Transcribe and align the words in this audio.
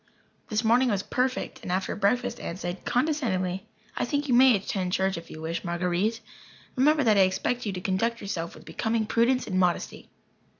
This 0.49 0.63
morning 0.63 0.89
was 0.89 1.03
perfect, 1.03 1.61
and 1.61 1.71
after 1.71 1.95
breakfast 1.95 2.39
Aunt 2.39 2.57
said, 2.57 2.85
condescendingly: 2.85 3.67
"I 3.95 4.03
think 4.03 4.27
you 4.27 4.33
may 4.33 4.55
attend 4.55 4.93
church 4.93 5.15
if 5.15 5.29
you 5.29 5.39
wish, 5.41 5.61
Marguer_ite_. 5.61 6.21
Remember 6.75 7.03
that 7.03 7.17
I 7.17 7.21
expect 7.21 7.67
you 7.67 7.73
to 7.73 7.81
conduct 7.81 8.19
yourself 8.19 8.55
with 8.55 8.65
becoming 8.65 9.05
prudence 9.05 9.45
and 9.45 9.59
modesty." 9.59 10.09